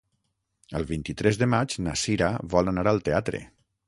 El 0.79 0.85
vint-i-tres 0.91 1.37
de 1.41 1.47
maig 1.53 1.75
na 1.87 1.93
Cira 2.05 2.31
vol 2.55 2.73
anar 2.73 2.87
al 2.93 3.03
teatre. 3.11 3.43